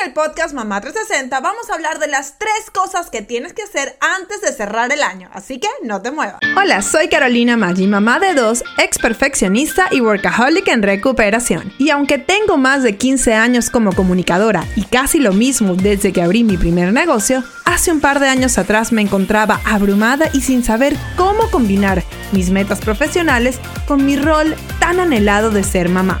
en 0.00 0.08
el 0.08 0.12
podcast 0.12 0.54
Mamá 0.54 0.80
360 0.80 1.40
vamos 1.40 1.70
a 1.70 1.74
hablar 1.74 1.98
de 1.98 2.08
las 2.08 2.34
tres 2.38 2.70
cosas 2.72 3.10
que 3.10 3.22
tienes 3.22 3.52
que 3.52 3.62
hacer 3.62 3.96
antes 4.00 4.40
de 4.40 4.52
cerrar 4.52 4.92
el 4.92 5.02
año, 5.02 5.28
así 5.32 5.58
que 5.58 5.68
no 5.82 6.02
te 6.02 6.10
muevas. 6.10 6.40
Hola, 6.56 6.82
soy 6.82 7.08
Carolina 7.08 7.56
Maggi, 7.56 7.86
mamá 7.86 8.18
de 8.18 8.34
dos, 8.34 8.62
ex 8.76 8.98
perfeccionista 8.98 9.88
y 9.90 10.00
workaholic 10.00 10.68
en 10.68 10.82
recuperación. 10.82 11.72
Y 11.78 11.90
aunque 11.90 12.18
tengo 12.18 12.56
más 12.56 12.82
de 12.82 12.96
15 12.96 13.34
años 13.34 13.70
como 13.70 13.92
comunicadora 13.92 14.64
y 14.76 14.84
casi 14.84 15.18
lo 15.20 15.32
mismo 15.32 15.74
desde 15.74 16.12
que 16.12 16.22
abrí 16.22 16.44
mi 16.44 16.56
primer 16.56 16.92
negocio, 16.92 17.42
hace 17.64 17.90
un 17.90 18.00
par 18.00 18.20
de 18.20 18.28
años 18.28 18.58
atrás 18.58 18.92
me 18.92 19.02
encontraba 19.02 19.60
abrumada 19.64 20.28
y 20.32 20.42
sin 20.42 20.64
saber 20.64 20.96
cómo 21.16 21.50
combinar 21.50 22.04
mis 22.32 22.50
metas 22.50 22.80
profesionales 22.80 23.58
con 23.86 24.04
mi 24.04 24.16
rol 24.16 24.54
tan 24.78 25.00
anhelado 25.00 25.50
de 25.50 25.64
ser 25.64 25.88
mamá. 25.88 26.20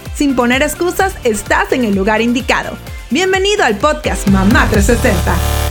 sin 0.21 0.35
poner 0.35 0.61
excusas, 0.61 1.15
estás 1.23 1.71
en 1.71 1.83
el 1.83 1.95
lugar 1.95 2.21
indicado. 2.21 2.77
Bienvenido 3.09 3.63
al 3.63 3.77
podcast 3.77 4.27
Mamá 4.27 4.67
360. 4.69 5.70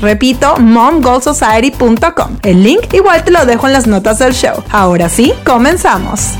Repito, 0.00 0.56
momgoalsociety.com. 0.56 2.40
El 2.42 2.64
link 2.64 2.92
igual 2.92 3.24
te 3.24 3.30
lo 3.30 3.46
dejo 3.46 3.68
en 3.68 3.72
las 3.72 3.86
notas 3.86 4.18
del 4.18 4.34
show. 4.34 4.64
Ahora 4.72 5.08
sí, 5.08 5.32
comenzamos. 5.46 6.30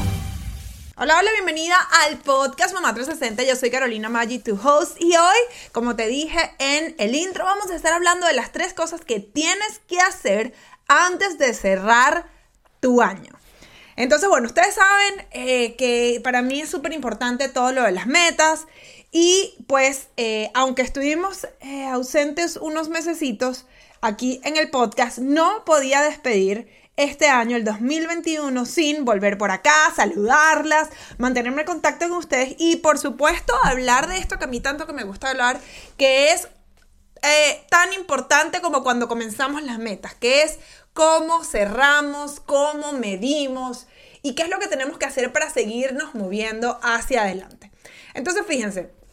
Hola, 0.96 1.18
hola, 1.20 1.30
bienvenida 1.32 1.76
al 2.02 2.18
podcast 2.18 2.74
Mamá 2.74 2.92
360. 2.92 3.44
Yo 3.44 3.54
soy 3.54 3.70
Carolina 3.70 4.08
Maggi, 4.08 4.40
tu 4.40 4.58
host, 4.60 5.00
y 5.00 5.14
hoy, 5.16 5.38
como 5.70 5.94
te 5.94 6.08
dije 6.08 6.38
en 6.58 6.96
el 6.98 7.14
intro, 7.14 7.44
vamos 7.44 7.70
a 7.70 7.76
estar 7.76 7.92
hablando 7.92 8.26
de 8.26 8.32
las 8.32 8.50
tres 8.50 8.74
cosas 8.74 9.00
que 9.02 9.20
tienes 9.20 9.80
que 9.86 10.00
hacer 10.00 10.52
antes 10.88 11.38
de 11.38 11.54
cerrar 11.54 12.26
tu 12.80 13.00
año. 13.00 13.32
Entonces, 13.94 14.28
bueno, 14.28 14.48
ustedes 14.48 14.74
saben 14.74 15.26
eh, 15.30 15.76
que 15.76 16.20
para 16.24 16.42
mí 16.42 16.62
es 16.62 16.68
súper 16.68 16.92
importante 16.92 17.48
todo 17.48 17.70
lo 17.70 17.84
de 17.84 17.92
las 17.92 18.08
metas 18.08 18.66
y 19.16 19.54
pues, 19.68 20.08
eh, 20.16 20.50
aunque 20.54 20.82
estuvimos 20.82 21.46
eh, 21.60 21.86
ausentes 21.86 22.56
unos 22.56 22.88
mesecitos 22.88 23.64
aquí 24.00 24.40
en 24.42 24.56
el 24.56 24.70
podcast, 24.70 25.18
no 25.18 25.64
podía 25.64 26.02
despedir 26.02 26.68
este 26.96 27.28
año, 27.28 27.56
el 27.56 27.62
2021, 27.62 28.66
sin 28.66 29.04
volver 29.04 29.38
por 29.38 29.52
acá, 29.52 29.72
saludarlas, 29.94 30.88
mantenerme 31.16 31.60
en 31.60 31.66
contacto 31.68 32.08
con 32.08 32.18
ustedes 32.18 32.56
y 32.58 32.76
por 32.76 32.98
supuesto 32.98 33.54
hablar 33.62 34.08
de 34.08 34.18
esto 34.18 34.36
que 34.36 34.46
a 34.46 34.48
mí 34.48 34.58
tanto 34.58 34.84
que 34.84 34.92
me 34.92 35.04
gusta 35.04 35.30
hablar, 35.30 35.60
que 35.96 36.32
es 36.32 36.48
eh, 37.22 37.64
tan 37.70 37.92
importante 37.92 38.60
como 38.60 38.82
cuando 38.82 39.06
comenzamos 39.06 39.62
las 39.62 39.78
metas, 39.78 40.14
que 40.14 40.42
es 40.42 40.58
cómo 40.92 41.44
cerramos, 41.44 42.40
cómo 42.40 42.92
medimos 42.94 43.86
y 44.22 44.34
qué 44.34 44.42
es 44.42 44.48
lo 44.48 44.58
que 44.58 44.66
tenemos 44.66 44.98
que 44.98 45.06
hacer 45.06 45.32
para 45.32 45.50
seguirnos 45.50 46.16
moviendo 46.16 46.80
hacia 46.82 47.22
adelante. 47.22 47.70
Entonces, 48.14 48.44
fíjense, 48.46 49.03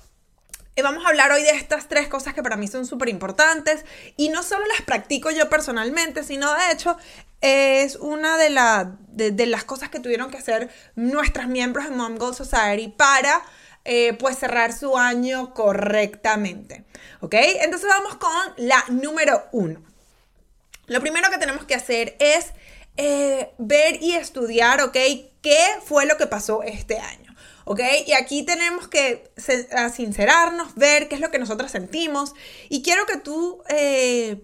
vamos 0.82 1.06
a 1.06 1.10
hablar 1.10 1.32
hoy 1.32 1.44
de 1.44 1.52
estas 1.52 1.88
tres 1.88 2.08
cosas 2.08 2.34
que 2.34 2.42
para 2.42 2.58
mí 2.58 2.68
son 2.68 2.86
súper 2.86 3.10
importantes 3.10 3.86
y 4.18 4.30
no 4.30 4.42
solo 4.44 4.66
las 4.68 4.82
practico 4.82 5.30
yo 5.32 5.50
personalmente, 5.50 6.24
sino 6.24 6.54
de 6.54 6.72
hecho 6.72 6.98
es 7.42 7.96
una 7.96 8.38
de, 8.38 9.32
de, 9.32 9.46
las 9.48 9.64
cosas 9.64 9.90
que 9.90 10.00
tuvieron 10.00 10.30
que 10.30 10.38
hacer 10.38 10.70
nuestras 10.96 11.48
miembros 11.48 11.90
de 11.90 11.96
Mom 11.96 12.18
Goal 12.18 12.36
Society 12.36 12.88
para 12.88 13.42
eh, 13.84 14.14
pues 14.14 14.38
cerrar 14.38 14.74
su 14.74 14.98
año 14.98 15.54
correctamente. 15.54 16.86
¿Ok? 17.20 17.34
Entonces 17.34 17.90
vamos 17.90 18.16
con 18.16 18.32
la 18.58 18.84
número 18.90 19.48
uno. 19.52 19.82
Lo 20.88 21.02
primero 21.02 21.30
que 21.32 21.38
tenemos 21.38 21.66
que 21.66 21.76
hacer 21.76 22.16
es 22.20 22.52
eh, 22.98 23.52
ver 23.58 24.02
y 24.02 24.14
estudiar, 24.14 24.82
¿ok? 24.82 24.98
¿Qué 25.42 25.66
fue 25.86 26.06
lo 26.06 26.18
que 26.18 26.28
pasó 26.28 26.62
este 26.64 27.00
año? 27.00 27.31
¿Ok? 27.72 27.80
Y 28.06 28.14
aquí 28.14 28.44
tenemos 28.44 28.90
que 28.90 29.32
sincerarnos, 29.96 30.76
ver 30.76 31.08
qué 31.08 31.16
es 31.16 31.22
lo 31.22 31.32
que 31.32 31.40
nosotros 31.40 31.72
sentimos. 31.72 32.34
Y 32.68 32.84
quiero 32.84 33.06
que 33.06 33.18
tú, 33.18 33.64
eh, 33.70 34.44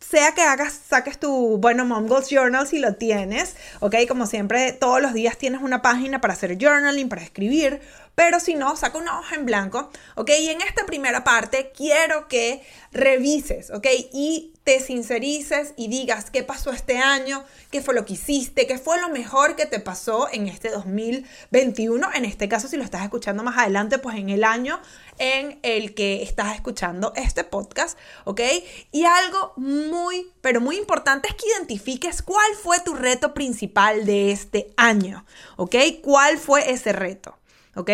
sea 0.00 0.34
que 0.34 0.42
hagas, 0.42 0.72
saques 0.88 1.20
tu, 1.20 1.58
bueno, 1.58 1.84
Mom 1.84 2.08
Goals 2.08 2.30
Journal 2.30 2.66
si 2.66 2.80
lo 2.80 2.96
tienes, 2.96 3.54
¿ok? 3.78 3.94
Como 4.08 4.26
siempre, 4.26 4.72
todos 4.72 5.00
los 5.00 5.14
días 5.14 5.38
tienes 5.38 5.62
una 5.62 5.82
página 5.82 6.20
para 6.20 6.34
hacer 6.34 6.58
journaling, 6.60 7.08
para 7.08 7.22
escribir, 7.22 7.80
pero 8.14 8.40
si 8.40 8.54
no, 8.54 8.76
saca 8.76 8.98
una 8.98 9.18
hoja 9.18 9.36
en 9.36 9.46
blanco, 9.46 9.90
¿ok? 10.16 10.30
Y 10.40 10.48
en 10.50 10.60
esta 10.60 10.84
primera 10.84 11.24
parte 11.24 11.72
quiero 11.74 12.28
que 12.28 12.62
revises, 12.92 13.70
¿ok? 13.70 13.86
Y 14.12 14.52
te 14.64 14.80
sincerices 14.80 15.72
y 15.76 15.88
digas 15.88 16.30
qué 16.30 16.42
pasó 16.42 16.70
este 16.70 16.98
año, 16.98 17.44
qué 17.70 17.82
fue 17.82 17.94
lo 17.94 18.04
que 18.04 18.12
hiciste, 18.12 18.66
qué 18.66 18.78
fue 18.78 19.00
lo 19.00 19.08
mejor 19.08 19.56
que 19.56 19.66
te 19.66 19.80
pasó 19.80 20.28
en 20.30 20.46
este 20.46 20.68
2021. 20.70 22.10
En 22.14 22.24
este 22.24 22.48
caso, 22.48 22.68
si 22.68 22.76
lo 22.76 22.84
estás 22.84 23.02
escuchando 23.02 23.42
más 23.42 23.58
adelante, 23.58 23.98
pues 23.98 24.16
en 24.16 24.28
el 24.28 24.44
año 24.44 24.80
en 25.18 25.58
el 25.62 25.94
que 25.94 26.22
estás 26.22 26.54
escuchando 26.54 27.12
este 27.16 27.44
podcast, 27.44 27.98
¿ok? 28.24 28.40
Y 28.92 29.04
algo 29.04 29.54
muy, 29.56 30.30
pero 30.40 30.60
muy 30.60 30.76
importante 30.76 31.28
es 31.28 31.34
que 31.34 31.46
identifiques 31.56 32.22
cuál 32.22 32.54
fue 32.62 32.78
tu 32.80 32.94
reto 32.94 33.34
principal 33.34 34.04
de 34.04 34.32
este 34.32 34.72
año, 34.76 35.24
¿ok? 35.56 35.76
¿Cuál 36.02 36.38
fue 36.38 36.70
ese 36.70 36.92
reto? 36.92 37.36
¿Ok? 37.74 37.90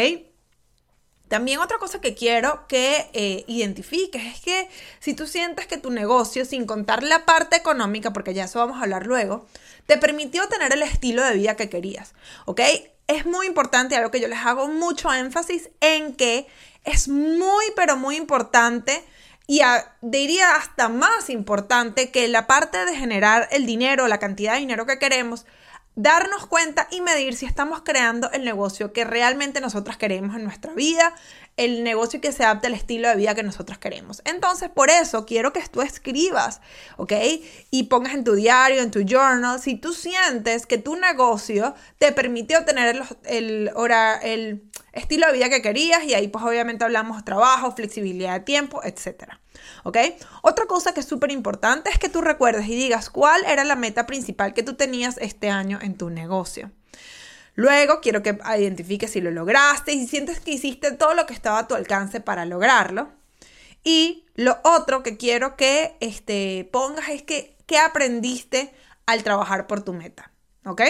También 1.28 1.61
otra 1.61 1.78
cosa 1.78 2.00
que 2.00 2.15
quiero 2.15 2.66
que 2.69 3.11
eh, 3.12 3.44
identifiques 3.47 4.25
es 4.25 4.41
que 4.41 4.69
si 4.99 5.12
tú 5.12 5.27
sientes 5.27 5.66
que 5.66 5.77
tu 5.77 5.91
negocio, 5.91 6.44
sin 6.47 6.65
contar 6.65 7.03
la 7.03 7.27
parte 7.27 7.56
económica, 7.56 8.12
porque 8.12 8.33
ya 8.33 8.44
eso 8.44 8.59
vamos 8.59 8.78
a 8.78 8.84
hablar 8.84 9.06
luego, 9.06 9.47
te 9.87 9.99
permitió 9.99 10.49
tener 10.49 10.72
el 10.72 10.83
estilo 10.83 11.22
de 11.22 11.34
vida 11.34 11.55
que 11.55 11.69
querías, 11.69 12.15
¿ok? 12.47 12.61
Es 13.06 13.27
muy 13.27 13.47
importante, 13.47 13.94
algo 13.97 14.11
que 14.11 14.21
yo 14.21 14.28
les 14.28 14.39
hago 14.39 14.69
mucho 14.69 15.12
énfasis 15.12 15.69
en 15.81 16.15
que 16.15 16.47
es 16.84 17.09
muy, 17.09 17.65
pero 17.77 17.97
muy 17.97 18.16
importante 18.16 19.04
y 19.47 19.63
diría 20.03 20.57
hasta 20.57 20.89
más 20.89 21.31
importante 21.31 22.10
que 22.10 22.28
la 22.28 22.47
parte 22.47 22.84
de 22.84 22.95
generar 22.95 23.48
el 23.51 23.65
dinero, 23.65 24.07
la 24.07 24.19
cantidad 24.19 24.54
de 24.54 24.60
dinero 24.60 24.86
que 24.86 24.98
queremos, 24.98 25.47
darnos 25.98 26.47
cuenta 26.47 26.86
y 26.92 27.00
medir 27.00 27.34
si 27.34 27.45
estamos 27.45 27.83
creando 27.83 28.30
el 28.30 28.45
negocio 28.45 28.92
que 28.92 29.04
realmente 29.04 29.60
nosotras 29.60 29.97
queremos 29.97 30.36
en 30.36 30.45
nuestra 30.45 30.72
vida, 30.72 31.12
el 31.59 31.83
negocio 31.83 32.21
que 32.21 32.33
se 32.33 32.45
adapte 32.45 32.69
al 32.69 32.75
estilo 32.75 33.09
de 33.09 33.16
vida 33.16 33.34
que 33.34 33.43
nosotros 33.43 33.78
queremos. 33.78 34.22
Entonces, 34.25 34.71
por 34.71 34.91
eso 34.91 35.27
quiero 35.27 35.53
que 35.53 35.60
tú 35.69 35.83
escribas, 35.83 36.60
¿ok? 36.97 37.13
Y 37.71 37.84
pongas 37.84 38.15
en 38.15 38.25
tu 38.25 38.34
diario, 38.34 38.81
en 38.81 38.91
tu 38.91 39.01
journal, 39.01 39.60
si 39.60 39.75
tú 39.75 39.93
sientes 39.93 40.66
que 40.66 40.78
tu 40.78 40.97
negocio 40.97 41.75
te 41.99 42.13
permitió 42.13 42.65
tener 42.65 43.03
el, 43.25 43.71
el, 44.22 44.63
estilo 44.93 45.27
de 45.27 45.33
vida 45.33 45.51
que 45.51 45.60
querías 45.60 46.05
y 46.05 46.15
ahí 46.15 46.28
pues 46.28 46.45
obviamente 46.45 46.84
hablamos 46.84 47.25
trabajo, 47.25 47.72
flexibilidad 47.72 48.34
de 48.34 48.41
tiempo, 48.41 48.81
etcétera. 48.84 49.41
¿Ok? 49.83 49.99
Otra 50.43 50.66
cosa 50.66 50.95
que 50.95 51.01
es 51.01 51.07
súper 51.07 51.33
importante 51.33 51.91
es 51.91 51.99
que 51.99 52.09
tú 52.09 52.21
recuerdes 52.21 52.66
y 52.69 52.77
digas 52.77 53.10
cuál 53.10 53.45
era 53.45 53.65
la 53.65 53.75
meta 53.75 54.07
principal 54.07 54.55
que 54.55 54.63
tú 54.63 54.75
tenías 54.75 55.19
este 55.19 55.51
año 55.51 55.81
en 55.83 55.97
tu 55.97 56.09
negocio. 56.09 56.71
Luego 57.59 58.01
quiero 58.01 58.22
que 58.22 58.39
identifiques 58.57 59.10
si 59.10 59.21
lo 59.21 59.33
lograste 59.33 59.93
y 59.93 59.99
si 59.99 60.07
sientes 60.07 60.39
que 60.39 60.53
hiciste 60.53 60.93
todo 60.93 61.15
lo 61.15 61.27
que 61.27 61.34
estaba 61.34 61.59
a 61.59 61.66
tu 61.66 61.75
alcance 61.75 62.21
para 62.21 62.45
lograrlo. 62.45 63.10
Y 63.83 64.27
lo 64.37 64.59
otro 64.63 65.03
que 65.03 65.16
quiero 65.16 65.57
que 65.57 65.97
este, 65.99 66.69
pongas 66.71 67.09
es 67.09 67.25
que 67.25 67.57
qué 67.66 67.77
aprendiste 67.78 68.72
al 69.07 69.25
trabajar 69.25 69.66
por 69.66 69.83
tu 69.83 69.93
meta. 69.93 70.31
¿Ok? 70.66 70.83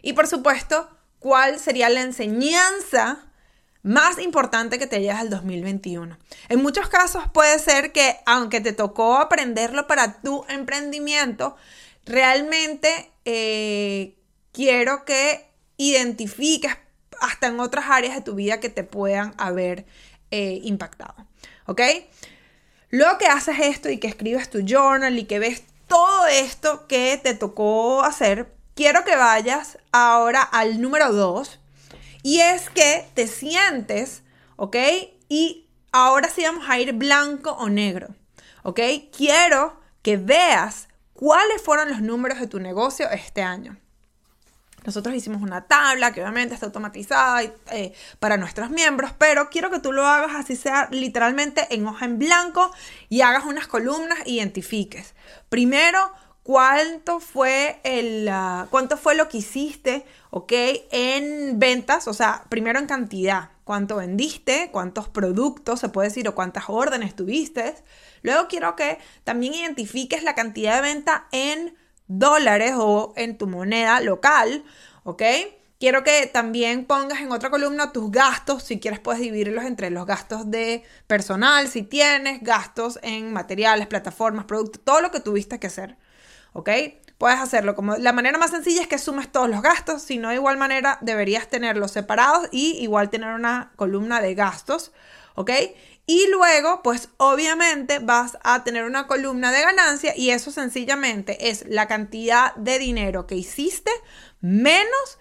Y 0.00 0.14
por 0.14 0.28
supuesto, 0.28 0.88
¿cuál 1.18 1.58
sería 1.60 1.90
la 1.90 2.00
enseñanza 2.00 3.26
más 3.82 4.18
importante 4.18 4.78
que 4.78 4.86
te 4.86 5.02
llevas 5.02 5.20
al 5.20 5.28
2021? 5.28 6.16
En 6.48 6.62
muchos 6.62 6.88
casos 6.88 7.24
puede 7.34 7.58
ser 7.58 7.92
que 7.92 8.16
aunque 8.24 8.62
te 8.62 8.72
tocó 8.72 9.18
aprenderlo 9.18 9.86
para 9.86 10.22
tu 10.22 10.46
emprendimiento, 10.48 11.54
realmente 12.06 13.12
eh, 13.26 14.16
quiero 14.52 15.04
que 15.04 15.46
identifiques 15.76 16.76
hasta 17.20 17.48
en 17.48 17.60
otras 17.60 17.86
áreas 17.88 18.14
de 18.14 18.20
tu 18.20 18.34
vida 18.34 18.60
que 18.60 18.68
te 18.68 18.84
puedan 18.84 19.34
haber 19.38 19.86
eh, 20.30 20.60
impactado. 20.62 21.26
¿Ok? 21.66 21.80
Luego 22.90 23.18
que 23.18 23.26
haces 23.26 23.58
esto 23.60 23.88
y 23.88 23.98
que 23.98 24.08
escribes 24.08 24.50
tu 24.50 24.60
journal 24.60 25.18
y 25.18 25.24
que 25.24 25.38
ves 25.38 25.62
todo 25.88 26.26
esto 26.26 26.86
que 26.86 27.18
te 27.22 27.34
tocó 27.34 28.02
hacer, 28.02 28.52
quiero 28.74 29.04
que 29.04 29.16
vayas 29.16 29.78
ahora 29.92 30.42
al 30.42 30.80
número 30.80 31.12
dos 31.12 31.58
y 32.22 32.40
es 32.40 32.70
que 32.70 33.06
te 33.14 33.26
sientes, 33.26 34.22
¿ok? 34.56 34.76
Y 35.28 35.68
ahora 35.90 36.28
sí 36.28 36.42
vamos 36.42 36.64
a 36.68 36.78
ir 36.78 36.92
blanco 36.92 37.52
o 37.52 37.68
negro, 37.68 38.08
¿ok? 38.62 38.80
Quiero 39.16 39.80
que 40.02 40.16
veas 40.16 40.88
cuáles 41.14 41.62
fueron 41.62 41.88
los 41.90 42.00
números 42.00 42.40
de 42.40 42.46
tu 42.46 42.60
negocio 42.60 43.10
este 43.10 43.42
año. 43.42 43.76
Nosotros 44.84 45.14
hicimos 45.14 45.42
una 45.42 45.66
tabla 45.66 46.12
que 46.12 46.20
obviamente 46.20 46.54
está 46.54 46.66
automatizada 46.66 47.42
eh, 47.42 47.92
para 48.18 48.36
nuestros 48.36 48.70
miembros, 48.70 49.12
pero 49.18 49.48
quiero 49.50 49.70
que 49.70 49.78
tú 49.78 49.92
lo 49.92 50.06
hagas 50.06 50.34
así 50.34 50.56
sea 50.56 50.88
literalmente 50.90 51.66
en 51.70 51.86
hoja 51.86 52.04
en 52.04 52.18
blanco 52.18 52.72
y 53.08 53.20
hagas 53.20 53.44
unas 53.44 53.66
columnas 53.66 54.18
identifiques. 54.26 55.14
Primero, 55.48 56.12
cuánto 56.42 57.20
fue 57.20 57.80
el 57.84 58.28
ah, 58.28 58.66
cuánto 58.70 58.96
fue 58.96 59.14
lo 59.14 59.28
que 59.28 59.38
hiciste, 59.38 60.04
¿ok? 60.30 60.52
En 60.90 61.58
ventas, 61.58 62.08
o 62.08 62.14
sea, 62.14 62.44
primero 62.48 62.78
en 62.78 62.86
cantidad, 62.86 63.50
cuánto 63.64 63.96
vendiste, 63.96 64.70
cuántos 64.72 65.08
productos, 65.08 65.80
se 65.80 65.88
puede 65.88 66.08
decir, 66.08 66.28
o 66.28 66.34
cuántas 66.34 66.64
órdenes 66.68 67.14
tuviste. 67.14 67.74
Luego 68.22 68.48
quiero 68.48 68.76
que 68.76 68.98
también 69.24 69.54
identifiques 69.54 70.22
la 70.22 70.34
cantidad 70.34 70.76
de 70.76 70.82
venta 70.82 71.26
en 71.32 71.76
dólares 72.18 72.72
o 72.76 73.12
en 73.16 73.38
tu 73.38 73.46
moneda 73.46 74.00
local, 74.00 74.64
¿ok? 75.04 75.22
Quiero 75.82 76.04
que 76.04 76.26
también 76.32 76.84
pongas 76.84 77.20
en 77.20 77.32
otra 77.32 77.50
columna 77.50 77.90
tus 77.90 78.10
gastos, 78.12 78.62
si 78.62 78.78
quieres 78.78 79.00
puedes 79.00 79.20
dividirlos 79.20 79.64
entre 79.64 79.90
los 79.90 80.06
gastos 80.06 80.48
de 80.48 80.84
personal, 81.08 81.66
si 81.66 81.82
tienes, 81.82 82.40
gastos 82.40 83.00
en 83.02 83.32
materiales, 83.32 83.88
plataformas, 83.88 84.44
productos, 84.44 84.80
todo 84.84 85.00
lo 85.00 85.10
que 85.10 85.18
tuviste 85.18 85.58
que 85.58 85.66
hacer, 85.66 85.96
¿ok? 86.52 86.70
Puedes 87.18 87.40
hacerlo 87.40 87.74
como 87.74 87.96
la 87.96 88.12
manera 88.12 88.38
más 88.38 88.52
sencilla 88.52 88.82
es 88.82 88.86
que 88.86 88.98
sumes 88.98 89.32
todos 89.32 89.50
los 89.50 89.60
gastos, 89.60 90.02
si 90.02 90.18
no 90.18 90.28
de 90.28 90.36
igual 90.36 90.56
manera 90.56 90.98
deberías 91.00 91.48
tenerlos 91.48 91.90
separados 91.90 92.48
y 92.52 92.78
igual 92.78 93.10
tener 93.10 93.34
una 93.34 93.72
columna 93.74 94.20
de 94.20 94.34
gastos, 94.36 94.92
¿ok? 95.34 95.50
Y 96.06 96.26
luego, 96.28 96.82
pues 96.82 97.10
obviamente 97.16 98.00
vas 98.00 98.36
a 98.42 98.64
tener 98.64 98.84
una 98.84 99.06
columna 99.06 99.52
de 99.52 99.62
ganancia 99.62 100.14
y 100.16 100.30
eso 100.30 100.50
sencillamente 100.50 101.48
es 101.50 101.64
la 101.68 101.86
cantidad 101.86 102.54
de 102.56 102.78
dinero 102.78 103.26
que 103.26 103.36
hiciste 103.36 103.90
menos 104.40 105.18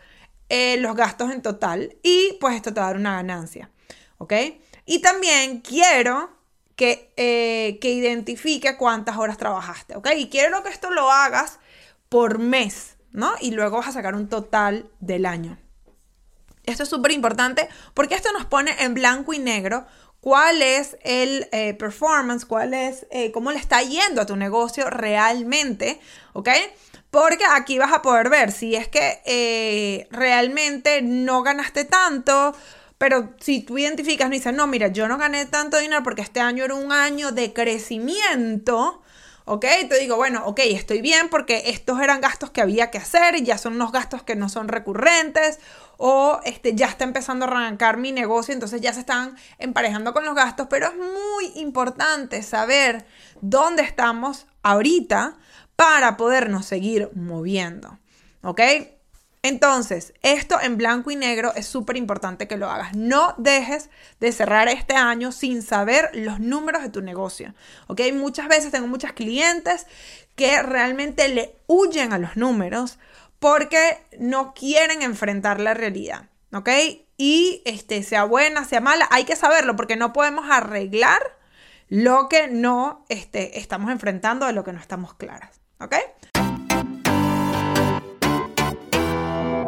eh, 0.49 0.77
los 0.77 0.95
gastos 0.95 1.31
en 1.31 1.41
total 1.41 1.95
y 2.03 2.37
pues 2.41 2.55
esto 2.55 2.73
te 2.73 2.79
va 2.79 2.87
a 2.87 2.89
dar 2.89 2.99
una 2.99 3.15
ganancia, 3.15 3.69
¿ok? 4.17 4.33
Y 4.85 4.99
también 4.99 5.61
quiero 5.61 6.31
que, 6.75 7.13
eh, 7.15 7.77
que 7.79 7.91
identifique 7.91 8.75
cuántas 8.75 9.17
horas 9.17 9.37
trabajaste, 9.37 9.95
¿ok? 9.95 10.09
Y 10.17 10.29
quiero 10.29 10.63
que 10.63 10.69
esto 10.69 10.89
lo 10.89 11.11
hagas 11.11 11.59
por 12.09 12.39
mes, 12.39 12.97
¿no? 13.11 13.33
Y 13.39 13.51
luego 13.51 13.77
vas 13.77 13.89
a 13.89 13.91
sacar 13.93 14.15
un 14.15 14.27
total 14.27 14.89
del 14.99 15.25
año. 15.27 15.59
Esto 16.65 16.83
es 16.83 16.89
súper 16.89 17.11
importante 17.11 17.67
porque 17.93 18.15
esto 18.15 18.31
nos 18.33 18.45
pone 18.45 18.75
en 18.79 18.93
blanco 18.93 19.33
y 19.33 19.39
negro 19.39 19.85
cuál 20.21 20.61
es 20.61 20.97
el 21.03 21.47
eh, 21.51 21.73
performance, 21.73 22.45
cuál 22.45 22.73
es, 22.73 23.07
eh, 23.11 23.31
cómo 23.31 23.51
le 23.51 23.57
está 23.57 23.81
yendo 23.81 24.21
a 24.21 24.25
tu 24.25 24.35
negocio 24.35 24.89
realmente, 24.89 25.99
¿ok? 26.33 26.49
Porque 27.09 27.43
aquí 27.51 27.77
vas 27.77 27.91
a 27.91 28.01
poder 28.01 28.29
ver 28.29 28.51
si 28.51 28.75
es 28.75 28.87
que 28.87 29.21
eh, 29.25 30.07
realmente 30.11 31.01
no 31.01 31.41
ganaste 31.41 31.83
tanto, 31.83 32.55
pero 32.97 33.33
si 33.39 33.63
tú 33.63 33.77
identificas 33.79 34.29
y 34.29 34.33
dices, 34.33 34.53
no, 34.53 34.67
mira, 34.67 34.87
yo 34.89 35.07
no 35.07 35.17
gané 35.17 35.45
tanto 35.47 35.77
dinero 35.77 36.03
porque 36.03 36.21
este 36.21 36.39
año 36.39 36.63
era 36.63 36.75
un 36.75 36.91
año 36.91 37.31
de 37.31 37.51
crecimiento, 37.51 39.01
¿ok? 39.45 39.65
Te 39.89 39.99
digo, 39.99 40.15
bueno, 40.15 40.43
ok, 40.45 40.59
estoy 40.65 41.01
bien 41.01 41.29
porque 41.29 41.63
estos 41.65 41.99
eran 41.99 42.21
gastos 42.21 42.51
que 42.51 42.61
había 42.61 42.91
que 42.91 42.99
hacer 42.99 43.35
y 43.35 43.43
ya 43.43 43.57
son 43.57 43.73
unos 43.73 43.91
gastos 43.91 44.21
que 44.23 44.35
no 44.35 44.49
son 44.49 44.67
recurrentes 44.67 45.59
o 46.03 46.39
este, 46.45 46.73
ya 46.73 46.87
está 46.87 47.03
empezando 47.03 47.45
a 47.45 47.47
arrancar 47.47 47.97
mi 47.97 48.11
negocio, 48.11 48.55
entonces 48.55 48.81
ya 48.81 48.91
se 48.91 49.01
están 49.01 49.37
emparejando 49.59 50.13
con 50.13 50.25
los 50.25 50.33
gastos, 50.33 50.65
pero 50.67 50.87
es 50.87 50.95
muy 50.95 51.61
importante 51.61 52.41
saber 52.41 53.05
dónde 53.41 53.83
estamos 53.83 54.47
ahorita 54.63 55.37
para 55.75 56.17
podernos 56.17 56.65
seguir 56.65 57.11
moviendo, 57.13 57.99
¿ok? 58.41 58.61
Entonces, 59.43 60.13
esto 60.23 60.59
en 60.59 60.77
blanco 60.77 61.11
y 61.11 61.15
negro 61.15 61.53
es 61.55 61.67
súper 61.67 61.97
importante 61.97 62.47
que 62.47 62.57
lo 62.57 62.69
hagas. 62.69 62.95
No 62.95 63.35
dejes 63.37 63.89
de 64.19 64.31
cerrar 64.31 64.69
este 64.69 64.95
año 64.95 65.31
sin 65.31 65.61
saber 65.61 66.09
los 66.13 66.39
números 66.39 66.83
de 66.83 66.89
tu 66.89 67.01
negocio. 67.01 67.55
¿Ok? 67.87 68.01
Muchas 68.13 68.47
veces 68.47 68.71
tengo 68.71 68.85
muchas 68.85 69.13
clientes 69.13 69.87
que 70.35 70.61
realmente 70.61 71.27
le 71.27 71.55
huyen 71.65 72.13
a 72.13 72.19
los 72.19 72.37
números 72.37 72.99
porque 73.41 73.97
no 74.19 74.53
quieren 74.53 75.01
enfrentar 75.01 75.59
la 75.59 75.73
realidad, 75.73 76.29
¿ok? 76.53 76.69
Y 77.17 77.63
este, 77.65 78.03
sea 78.03 78.23
buena, 78.23 78.65
sea 78.65 78.81
mala, 78.81 79.07
hay 79.09 79.23
que 79.23 79.35
saberlo 79.35 79.75
porque 79.75 79.95
no 79.95 80.13
podemos 80.13 80.45
arreglar 80.47 81.23
lo 81.89 82.29
que 82.29 82.47
no 82.47 83.03
este, 83.09 83.57
estamos 83.57 83.91
enfrentando 83.91 84.45
de 84.45 84.53
lo 84.53 84.63
que 84.63 84.73
no 84.73 84.79
estamos 84.79 85.15
claras, 85.15 85.59
¿ok? 85.79 85.95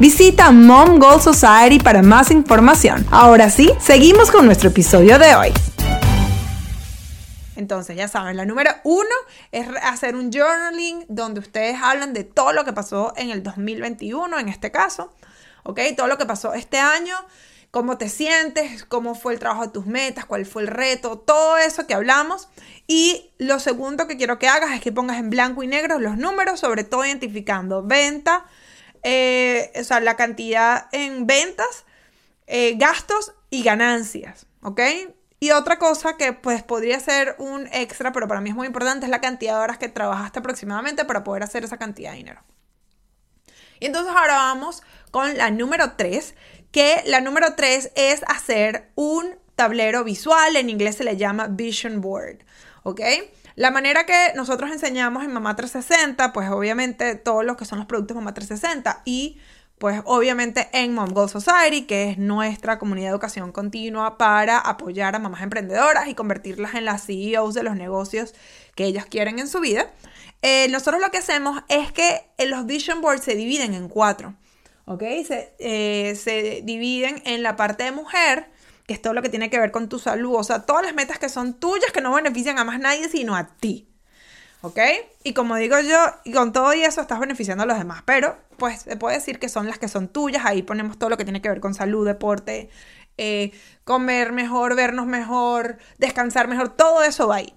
Visita 0.00 0.50
Mom 0.50 0.98
Goal 0.98 1.20
Society 1.20 1.78
para 1.78 2.00
más 2.00 2.30
información. 2.30 3.06
Ahora 3.10 3.50
sí, 3.50 3.70
seguimos 3.78 4.30
con 4.30 4.46
nuestro 4.46 4.70
episodio 4.70 5.18
de 5.18 5.34
hoy. 5.34 5.52
Entonces, 7.54 7.98
ya 7.98 8.08
saben, 8.08 8.38
la 8.38 8.46
número 8.46 8.70
uno 8.84 9.10
es 9.52 9.68
hacer 9.82 10.16
un 10.16 10.32
journaling 10.32 11.04
donde 11.10 11.40
ustedes 11.40 11.76
hablan 11.82 12.14
de 12.14 12.24
todo 12.24 12.54
lo 12.54 12.64
que 12.64 12.72
pasó 12.72 13.12
en 13.14 13.28
el 13.28 13.42
2021, 13.42 14.38
en 14.38 14.48
este 14.48 14.70
caso, 14.70 15.12
¿ok? 15.64 15.80
Todo 15.94 16.06
lo 16.06 16.16
que 16.16 16.24
pasó 16.24 16.54
este 16.54 16.78
año, 16.78 17.14
cómo 17.70 17.98
te 17.98 18.08
sientes, 18.08 18.86
cómo 18.86 19.14
fue 19.14 19.34
el 19.34 19.38
trabajo 19.38 19.66
de 19.66 19.72
tus 19.72 19.84
metas, 19.84 20.24
cuál 20.24 20.46
fue 20.46 20.62
el 20.62 20.68
reto, 20.68 21.18
todo 21.18 21.58
eso 21.58 21.86
que 21.86 21.92
hablamos. 21.92 22.48
Y 22.86 23.32
lo 23.36 23.58
segundo 23.60 24.06
que 24.06 24.16
quiero 24.16 24.38
que 24.38 24.48
hagas 24.48 24.70
es 24.70 24.80
que 24.80 24.92
pongas 24.92 25.18
en 25.18 25.28
blanco 25.28 25.62
y 25.62 25.66
negro 25.66 25.98
los 25.98 26.16
números, 26.16 26.58
sobre 26.58 26.84
todo 26.84 27.04
identificando 27.04 27.82
venta, 27.82 28.46
eh, 29.02 29.72
o 29.78 29.84
sea, 29.84 30.00
la 30.00 30.16
cantidad 30.16 30.88
en 30.92 31.26
ventas, 31.26 31.84
eh, 32.46 32.74
gastos 32.76 33.32
y 33.50 33.62
ganancias, 33.62 34.46
¿ok? 34.62 34.80
Y 35.38 35.52
otra 35.52 35.78
cosa 35.78 36.16
que 36.18 36.34
pues 36.34 36.62
podría 36.62 37.00
ser 37.00 37.34
un 37.38 37.66
extra, 37.72 38.12
pero 38.12 38.28
para 38.28 38.40
mí 38.40 38.50
es 38.50 38.56
muy 38.56 38.66
importante, 38.66 39.06
es 39.06 39.10
la 39.10 39.20
cantidad 39.22 39.54
de 39.54 39.60
horas 39.60 39.78
que 39.78 39.88
trabajaste 39.88 40.40
aproximadamente 40.40 41.04
para 41.06 41.24
poder 41.24 41.42
hacer 41.42 41.64
esa 41.64 41.78
cantidad 41.78 42.10
de 42.10 42.18
dinero. 42.18 42.42
Y 43.80 43.86
entonces 43.86 44.14
ahora 44.14 44.34
vamos 44.34 44.82
con 45.10 45.38
la 45.38 45.50
número 45.50 45.92
3, 45.96 46.34
que 46.70 47.02
la 47.06 47.22
número 47.22 47.54
3 47.54 47.92
es 47.94 48.22
hacer 48.28 48.90
un 48.94 49.38
tablero 49.56 50.04
visual, 50.04 50.56
en 50.56 50.68
inglés 50.68 50.96
se 50.96 51.04
le 51.04 51.16
llama 51.16 51.46
vision 51.48 52.02
board, 52.02 52.44
¿ok? 52.82 53.00
La 53.60 53.70
manera 53.70 54.06
que 54.06 54.32
nosotros 54.36 54.70
enseñamos 54.70 55.22
en 55.22 55.34
Mamá 55.34 55.54
360, 55.54 56.32
pues 56.32 56.48
obviamente 56.48 57.14
todos 57.14 57.44
los 57.44 57.58
que 57.58 57.66
son 57.66 57.76
los 57.76 57.86
productos 57.86 58.14
Mamá 58.14 58.32
360 58.32 59.02
y 59.04 59.36
pues 59.76 60.00
obviamente 60.06 60.70
en 60.72 60.94
Mom 60.94 61.12
Society, 61.28 61.82
que 61.82 62.08
es 62.08 62.16
nuestra 62.16 62.78
comunidad 62.78 63.08
de 63.08 63.10
educación 63.10 63.52
continua 63.52 64.16
para 64.16 64.56
apoyar 64.58 65.14
a 65.14 65.18
mamás 65.18 65.42
emprendedoras 65.42 66.08
y 66.08 66.14
convertirlas 66.14 66.74
en 66.74 66.86
las 66.86 67.04
CEOs 67.04 67.52
de 67.52 67.62
los 67.62 67.76
negocios 67.76 68.34
que 68.74 68.84
ellas 68.84 69.04
quieren 69.04 69.38
en 69.38 69.46
su 69.46 69.60
vida. 69.60 69.90
Eh, 70.40 70.68
nosotros 70.70 70.98
lo 70.98 71.10
que 71.10 71.18
hacemos 71.18 71.62
es 71.68 71.92
que 71.92 72.22
los 72.46 72.64
vision 72.64 73.02
boards 73.02 73.24
se 73.24 73.34
dividen 73.34 73.74
en 73.74 73.90
cuatro. 73.90 74.36
Se, 74.98 75.52
eh, 75.58 76.14
se 76.14 76.62
dividen 76.64 77.22
en 77.26 77.42
la 77.42 77.56
parte 77.56 77.84
de 77.84 77.92
mujer, 77.92 78.46
que 78.86 78.94
es 78.94 79.02
todo 79.02 79.12
lo 79.14 79.22
que 79.22 79.28
tiene 79.28 79.50
que 79.50 79.58
ver 79.58 79.70
con 79.70 79.88
tu 79.88 79.98
salud, 79.98 80.34
o 80.34 80.44
sea, 80.44 80.62
todas 80.62 80.84
las 80.84 80.94
metas 80.94 81.18
que 81.18 81.28
son 81.28 81.54
tuyas, 81.54 81.92
que 81.92 82.00
no 82.00 82.14
benefician 82.14 82.58
a 82.58 82.64
más 82.64 82.78
nadie, 82.78 83.08
sino 83.08 83.36
a 83.36 83.46
ti. 83.56 83.86
¿Ok? 84.62 84.78
Y 85.24 85.32
como 85.32 85.56
digo 85.56 85.80
yo, 85.80 85.98
y 86.24 86.32
con 86.32 86.52
todo 86.52 86.74
y 86.74 86.82
eso 86.82 87.00
estás 87.00 87.18
beneficiando 87.18 87.64
a 87.64 87.66
los 87.66 87.78
demás, 87.78 88.02
pero 88.04 88.36
pues 88.58 88.82
se 88.82 88.96
puede 88.96 89.16
decir 89.16 89.38
que 89.38 89.48
son 89.48 89.66
las 89.66 89.78
que 89.78 89.88
son 89.88 90.08
tuyas, 90.08 90.44
ahí 90.44 90.62
ponemos 90.62 90.98
todo 90.98 91.08
lo 91.08 91.16
que 91.16 91.24
tiene 91.24 91.40
que 91.40 91.48
ver 91.48 91.60
con 91.60 91.72
salud, 91.72 92.06
deporte, 92.06 92.68
eh, 93.16 93.52
comer 93.84 94.32
mejor, 94.32 94.76
vernos 94.76 95.06
mejor, 95.06 95.78
descansar 95.98 96.46
mejor, 96.46 96.76
todo 96.76 97.02
eso 97.02 97.28
va 97.28 97.36
ahí. 97.36 97.54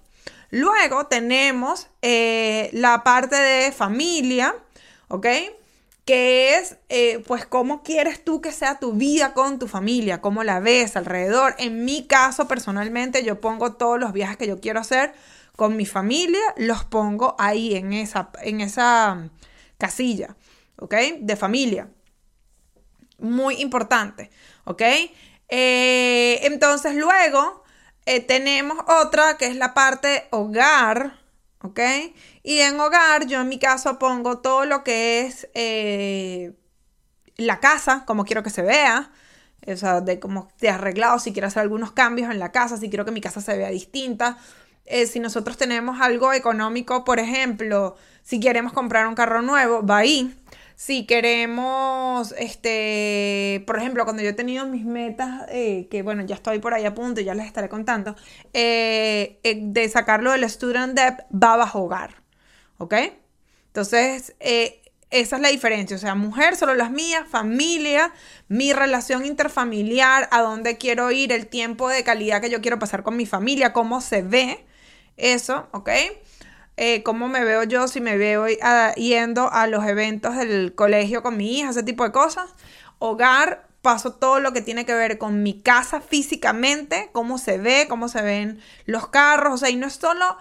Luego 0.50 1.06
tenemos 1.06 1.88
eh, 2.00 2.70
la 2.72 3.02
parte 3.02 3.36
de 3.36 3.72
familia, 3.72 4.54
¿ok? 5.08 5.26
Que 6.04 6.56
es, 6.56 6.76
eh, 6.90 7.22
pues, 7.26 7.46
cómo 7.46 7.82
quieres 7.82 8.22
tú 8.22 8.40
que 8.40 8.52
sea 8.52 8.78
tu 8.78 8.92
vida 8.92 9.32
con 9.32 9.58
tu 9.58 9.68
familia, 9.68 10.20
cómo 10.20 10.44
la 10.44 10.60
ves 10.60 10.96
alrededor. 10.96 11.54
En 11.58 11.84
mi 11.84 12.06
caso, 12.06 12.46
personalmente, 12.46 13.24
yo 13.24 13.40
pongo 13.40 13.72
todos 13.74 13.98
los 13.98 14.12
viajes 14.12 14.36
que 14.36 14.46
yo 14.46 14.60
quiero 14.60 14.80
hacer 14.80 15.14
con 15.56 15.76
mi 15.76 15.86
familia, 15.86 16.42
los 16.56 16.84
pongo 16.84 17.36
ahí 17.38 17.74
en 17.74 17.92
esa, 17.92 18.30
en 18.42 18.60
esa 18.60 19.14
mm, 19.14 19.30
casilla, 19.78 20.36
¿ok? 20.76 20.94
De 21.20 21.36
familia. 21.36 21.88
Muy 23.18 23.60
importante, 23.60 24.30
¿ok? 24.64 24.82
Eh, 25.48 26.40
entonces 26.42 26.96
luego 26.96 27.62
eh, 28.06 28.20
tenemos 28.20 28.78
otra 28.88 29.36
que 29.36 29.46
es 29.46 29.56
la 29.56 29.74
parte 29.74 30.26
hogar, 30.30 31.20
¿ok? 31.64 31.80
Y 32.42 32.60
en 32.60 32.78
hogar 32.78 33.26
yo 33.26 33.40
en 33.40 33.48
mi 33.48 33.58
caso 33.58 33.98
pongo 33.98 34.38
todo 34.38 34.66
lo 34.66 34.84
que 34.84 35.22
es 35.22 35.48
eh, 35.54 36.52
la 37.36 37.58
casa, 37.60 38.04
como 38.06 38.24
quiero 38.24 38.42
que 38.42 38.50
se 38.50 38.62
vea, 38.62 39.10
o 39.66 39.76
sea, 39.76 40.00
de 40.02 40.20
cómo 40.20 40.48
te 40.58 40.68
arreglado, 40.68 41.18
si 41.18 41.32
quiero 41.32 41.48
hacer 41.48 41.62
algunos 41.62 41.92
cambios 41.92 42.30
en 42.30 42.38
la 42.38 42.52
casa, 42.52 42.76
si 42.76 42.90
quiero 42.90 43.04
que 43.04 43.12
mi 43.12 43.22
casa 43.22 43.40
se 43.40 43.56
vea 43.56 43.70
distinta, 43.70 44.36
eh, 44.84 45.06
si 45.06 45.20
nosotros 45.20 45.56
tenemos 45.56 46.00
algo 46.00 46.34
económico, 46.34 47.04
por 47.04 47.18
ejemplo, 47.18 47.96
si 48.22 48.40
queremos 48.40 48.74
comprar 48.74 49.06
un 49.06 49.14
carro 49.14 49.40
nuevo, 49.40 49.84
va 49.84 49.98
ahí. 49.98 50.34
Si 50.76 51.06
queremos, 51.06 52.34
este, 52.36 53.62
por 53.66 53.78
ejemplo, 53.78 54.04
cuando 54.04 54.22
yo 54.22 54.30
he 54.30 54.32
tenido 54.32 54.66
mis 54.66 54.84
metas, 54.84 55.46
eh, 55.48 55.86
que 55.90 56.02
bueno, 56.02 56.24
ya 56.24 56.34
estoy 56.34 56.58
por 56.58 56.74
ahí 56.74 56.84
a 56.84 56.94
punto 56.94 57.20
ya 57.20 57.34
les 57.34 57.46
estaré 57.46 57.68
contando, 57.68 58.16
eh, 58.52 59.38
de 59.42 59.88
sacarlo 59.88 60.32
del 60.32 60.44
student 60.44 60.98
debt 60.98 61.20
va 61.32 61.56
bajo 61.56 61.82
hogar, 61.82 62.22
¿ok? 62.78 62.94
Entonces, 63.68 64.34
esa 65.10 65.36
es 65.36 65.42
la 65.42 65.48
diferencia, 65.48 65.96
o 65.96 66.00
sea, 66.00 66.14
mujer, 66.14 66.56
solo 66.56 66.74
las 66.74 66.90
mías, 66.90 67.24
familia, 67.28 68.12
mi 68.48 68.72
relación 68.72 69.24
interfamiliar, 69.24 70.28
a 70.32 70.42
dónde 70.42 70.76
quiero 70.76 71.10
ir, 71.12 71.32
el 71.32 71.46
tiempo 71.46 71.88
de 71.88 72.02
calidad 72.04 72.40
que 72.40 72.50
yo 72.50 72.60
quiero 72.60 72.78
pasar 72.78 73.02
con 73.04 73.16
mi 73.16 73.26
familia, 73.26 73.72
cómo 73.72 74.00
se 74.00 74.22
ve, 74.22 74.64
eso, 75.16 75.68
¿ok? 75.72 75.90
Eh, 76.76 77.02
cómo 77.04 77.28
me 77.28 77.44
veo 77.44 77.62
yo, 77.62 77.86
si 77.86 78.00
me 78.00 78.16
veo 78.16 78.46
yendo 78.96 79.52
a 79.52 79.66
los 79.66 79.86
eventos 79.86 80.36
del 80.36 80.74
colegio 80.74 81.22
con 81.22 81.36
mi 81.36 81.58
hija, 81.58 81.70
ese 81.70 81.82
tipo 81.82 82.04
de 82.04 82.12
cosas. 82.12 82.50
Hogar, 82.98 83.68
paso 83.82 84.14
todo 84.14 84.40
lo 84.40 84.52
que 84.52 84.62
tiene 84.62 84.84
que 84.86 84.94
ver 84.94 85.18
con 85.18 85.42
mi 85.42 85.60
casa 85.60 86.00
físicamente, 86.00 87.10
cómo 87.12 87.38
se 87.38 87.58
ve, 87.58 87.86
cómo 87.88 88.08
se 88.08 88.22
ven 88.22 88.60
los 88.86 89.08
carros, 89.08 89.54
o 89.54 89.56
sea, 89.58 89.70
y 89.70 89.76
no 89.76 89.86
es 89.86 89.94
solo, 89.94 90.36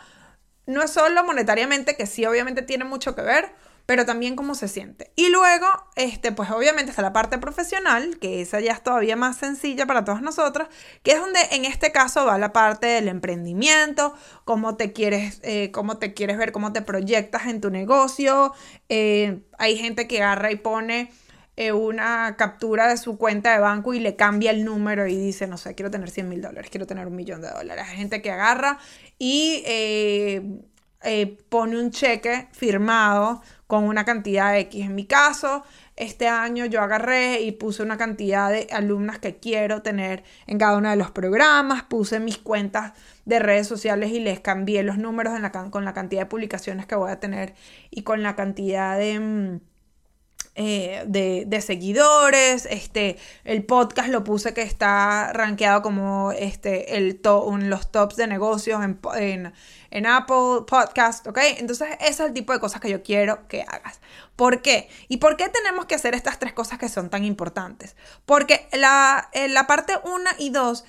no 0.65 0.81
es 0.81 0.91
solo 0.91 1.23
monetariamente, 1.23 1.95
que 1.95 2.07
sí 2.07 2.25
obviamente 2.25 2.61
tiene 2.61 2.85
mucho 2.85 3.15
que 3.15 3.21
ver, 3.21 3.51
pero 3.85 4.05
también 4.05 4.35
cómo 4.35 4.55
se 4.55 4.67
siente. 4.67 5.11
Y 5.15 5.29
luego, 5.29 5.67
este, 5.95 6.31
pues 6.31 6.49
obviamente 6.51 6.91
está 6.91 7.01
la 7.01 7.11
parte 7.11 7.37
profesional, 7.37 8.17
que 8.19 8.41
esa 8.41 8.59
ya 8.61 8.71
es 8.71 8.81
todavía 8.81 9.15
más 9.15 9.37
sencilla 9.37 9.85
para 9.85 10.05
todos 10.05 10.21
nosotros, 10.21 10.69
que 11.03 11.11
es 11.11 11.19
donde 11.19 11.39
en 11.51 11.65
este 11.65 11.91
caso 11.91 12.25
va 12.25 12.37
la 12.37 12.53
parte 12.53 12.87
del 12.87 13.09
emprendimiento, 13.09 14.13
cómo 14.45 14.77
te 14.77 14.93
quieres, 14.93 15.39
eh, 15.43 15.71
cómo 15.71 15.97
te 15.97 16.13
quieres 16.13 16.37
ver, 16.37 16.51
cómo 16.53 16.71
te 16.71 16.81
proyectas 16.81 17.47
en 17.47 17.59
tu 17.59 17.69
negocio. 17.69 18.53
Eh, 18.87 19.41
hay 19.57 19.77
gente 19.77 20.07
que 20.07 20.23
agarra 20.23 20.51
y 20.51 20.55
pone 20.55 21.11
eh, 21.57 21.73
una 21.73 22.35
captura 22.37 22.87
de 22.87 22.95
su 22.95 23.17
cuenta 23.17 23.51
de 23.51 23.59
banco 23.59 23.93
y 23.93 23.99
le 23.99 24.15
cambia 24.15 24.51
el 24.51 24.63
número 24.63 25.07
y 25.07 25.17
dice, 25.17 25.45
no 25.45 25.57
sé, 25.57 25.75
quiero 25.75 25.91
tener 25.91 26.09
100 26.09 26.29
mil 26.29 26.41
dólares, 26.41 26.71
quiero 26.71 26.87
tener 26.87 27.05
un 27.05 27.15
millón 27.17 27.41
de 27.41 27.49
dólares. 27.49 27.85
Hay 27.89 27.97
gente 27.97 28.21
que 28.21 28.31
agarra 28.31 28.79
y 29.19 29.61
pone 31.49 31.77
un 31.77 31.91
cheque 31.91 32.47
firmado 32.53 33.41
con 33.73 33.85
una 33.85 34.05
cantidad 34.05 34.55
X. 34.55 34.85
En 34.85 34.93
mi 34.93 35.07
caso, 35.07 35.63
este 35.95 36.27
año 36.27 36.67
yo 36.67 36.79
agarré 36.79 37.41
y 37.41 37.53
puse 37.53 37.81
una 37.81 37.97
cantidad 37.97 38.51
de 38.51 38.67
alumnas 38.71 39.17
que 39.17 39.37
quiero 39.37 39.81
tener 39.81 40.23
en 40.45 40.59
cada 40.59 40.77
uno 40.77 40.91
de 40.91 40.95
los 40.95 41.09
programas, 41.09 41.81
puse 41.81 42.19
mis 42.19 42.37
cuentas 42.37 42.93
de 43.25 43.39
redes 43.39 43.65
sociales 43.65 44.11
y 44.11 44.19
les 44.19 44.39
cambié 44.41 44.83
los 44.83 44.99
números 44.99 45.33
con 45.71 45.85
la 45.85 45.93
cantidad 45.95 46.21
de 46.21 46.25
publicaciones 46.27 46.85
que 46.85 46.93
voy 46.93 47.09
a 47.09 47.19
tener 47.19 47.55
y 47.89 48.03
con 48.03 48.21
la 48.21 48.35
cantidad 48.35 48.95
de... 48.95 49.59
Eh, 50.55 51.03
de, 51.07 51.61
seguidores. 51.61 52.67
Este, 52.69 53.17
el 53.43 53.63
podcast 53.65 54.09
lo 54.09 54.23
puse 54.23 54.53
que 54.53 54.61
está 54.61 55.33
rankeado 55.33 55.81
como 55.81 56.31
este, 56.31 56.95
el 56.97 57.19
los 57.23 57.91
tops 57.91 58.15
de 58.17 58.27
negocios 58.27 58.83
en, 58.83 59.53
en, 59.89 60.05
Apple 60.05 60.65
Podcast, 60.67 61.25
¿ok? 61.25 61.39
Entonces, 61.57 61.87
ese 61.99 62.09
es 62.09 62.19
el 62.19 62.33
tipo 62.33 62.53
de 62.53 62.59
cosas 62.59 62.81
que 62.81 62.89
yo 62.91 63.01
quiero 63.01 63.47
que 63.47 63.63
hagas. 63.63 63.99
¿Por 64.35 64.61
qué? 64.61 64.89
¿Y 65.07 65.17
por 65.17 65.37
qué 65.37 65.49
tenemos 65.49 65.87
que 65.87 65.95
hacer 65.95 66.13
estas 66.13 66.37
tres 66.37 66.53
cosas 66.53 66.77
que 66.77 66.87
son 66.87 67.09
tan 67.09 67.23
importantes? 67.23 67.95
Porque 68.27 68.67
la, 68.73 69.29
en 69.33 69.55
la 69.55 69.65
parte 69.65 69.93
1 70.03 70.23
y 70.37 70.51
2 70.51 70.85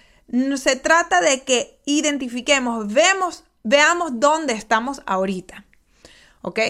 se 0.57 0.77
trata 0.77 1.23
de 1.23 1.43
que 1.43 1.79
identifiquemos, 1.87 2.93
vemos, 2.93 3.45
veamos 3.63 4.21
dónde 4.21 4.53
estamos 4.53 5.01
ahorita. 5.07 5.65
¿Ok? 6.43 6.61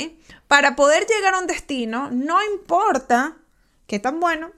Para 0.55 0.77
poder 0.77 1.05
llegar 1.09 1.35
a 1.35 1.41
un 1.41 1.49
destino, 1.49 2.11
no 2.13 2.41
importa 2.45 3.35
qué 3.89 3.99
tan 3.99 4.21
bueno 4.21 4.53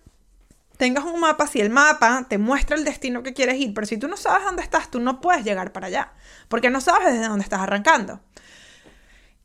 tengas 0.77 1.05
un 1.05 1.19
mapa, 1.21 1.47
si 1.47 1.59
el 1.59 1.71
mapa 1.71 2.27
te 2.29 2.37
muestra 2.37 2.77
el 2.77 2.85
destino 2.85 3.23
que 3.23 3.33
quieres 3.33 3.59
ir, 3.59 3.73
pero 3.73 3.87
si 3.87 3.97
tú 3.97 4.07
no 4.07 4.19
sabes 4.19 4.45
dónde 4.45 4.63
estás, 4.63 4.91
tú 4.91 5.01
no 5.01 5.23
puedes 5.23 5.43
llegar 5.43 5.73
para 5.73 5.87
allá, 5.87 6.13
porque 6.49 6.69
no 6.69 6.83
sabes 6.83 7.15
desde 7.15 7.29
dónde 7.29 7.45
estás 7.45 7.61
arrancando. 7.61 8.21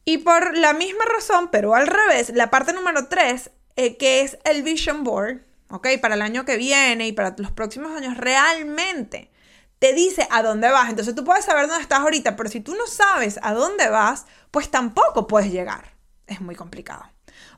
Y 0.03 0.17
por 0.17 0.57
la 0.57 0.73
misma 0.73 1.05
razón, 1.05 1.47
pero 1.53 1.73
al 1.73 1.87
revés, 1.87 2.33
la 2.35 2.49
parte 2.49 2.73
número 2.73 3.07
3, 3.07 3.49
eh, 3.77 3.95
que 3.95 4.19
es 4.19 4.37
el 4.43 4.61
Vision 4.61 5.05
Board, 5.05 5.39
¿ok? 5.69 5.87
Para 6.01 6.15
el 6.15 6.21
año 6.21 6.43
que 6.43 6.57
viene 6.57 7.07
y 7.07 7.13
para 7.13 7.33
los 7.37 7.51
próximos 7.51 7.95
años, 7.95 8.17
realmente 8.17 9.31
te 9.79 9.93
dice 9.93 10.27
a 10.29 10.43
dónde 10.43 10.69
vas. 10.69 10.89
Entonces 10.89 11.15
tú 11.15 11.23
puedes 11.23 11.45
saber 11.45 11.67
dónde 11.67 11.83
estás 11.83 11.99
ahorita, 11.99 12.35
pero 12.35 12.49
si 12.49 12.59
tú 12.59 12.75
no 12.75 12.87
sabes 12.87 13.39
a 13.41 13.53
dónde 13.53 13.87
vas, 13.87 14.25
pues 14.51 14.69
tampoco 14.69 15.27
puedes 15.27 15.49
llegar 15.49 16.00
es 16.31 16.41
muy 16.41 16.55
complicado. 16.55 17.03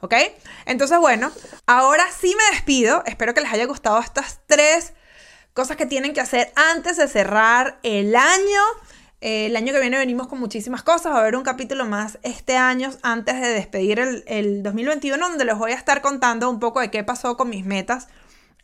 ¿Ok? 0.01 0.13
Entonces, 0.65 0.99
bueno, 0.99 1.31
ahora 1.65 2.05
sí 2.17 2.35
me 2.35 2.55
despido. 2.55 3.03
Espero 3.05 3.33
que 3.33 3.41
les 3.41 3.51
haya 3.51 3.65
gustado 3.65 3.99
estas 3.99 4.39
tres 4.45 4.93
cosas 5.53 5.77
que 5.77 5.85
tienen 5.85 6.13
que 6.13 6.21
hacer 6.21 6.51
antes 6.55 6.97
de 6.97 7.07
cerrar 7.07 7.79
el 7.83 8.15
año. 8.15 8.61
Eh, 9.21 9.45
el 9.45 9.55
año 9.55 9.71
que 9.71 9.79
viene 9.79 9.97
venimos 9.97 10.27
con 10.27 10.39
muchísimas 10.39 10.83
cosas. 10.83 11.13
Va 11.13 11.17
a 11.17 11.21
haber 11.21 11.35
un 11.35 11.43
capítulo 11.43 11.85
más 11.85 12.19
este 12.23 12.57
año 12.57 12.91
antes 13.01 13.39
de 13.39 13.47
despedir 13.49 13.99
el, 13.99 14.23
el 14.27 14.63
2021 14.63 15.29
donde 15.29 15.45
les 15.45 15.57
voy 15.57 15.71
a 15.71 15.75
estar 15.75 16.01
contando 16.01 16.49
un 16.49 16.59
poco 16.59 16.81
de 16.81 16.91
qué 16.91 17.03
pasó 17.03 17.37
con 17.37 17.49
mis 17.49 17.65
metas 17.65 18.07